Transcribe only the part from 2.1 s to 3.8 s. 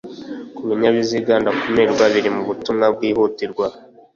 biri mubutumwa bwihutirwa